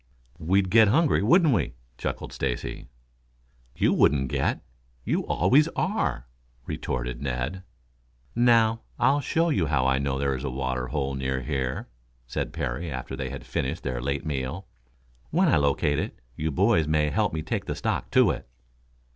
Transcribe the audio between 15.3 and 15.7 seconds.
I